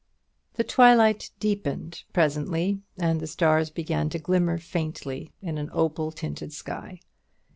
[0.55, 6.53] The twilight deepened presently, and the stars began to glimmer faintly in an opal tinted
[6.53, 7.01] sky.